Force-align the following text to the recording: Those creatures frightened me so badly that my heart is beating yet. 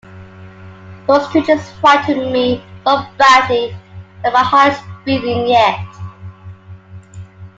Those 1.05 1.27
creatures 1.27 1.69
frightened 1.73 2.31
me 2.33 2.65
so 2.83 3.05
badly 3.19 3.75
that 4.23 4.33
my 4.33 4.41
heart 4.43 4.73
is 4.73 4.79
beating 5.05 5.45
yet. 5.45 5.79